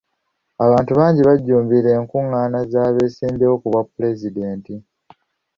[0.65, 4.73] Abantu bangi bajjumbira enkungaana z'abesimbyewo ku bwa pulezidenti.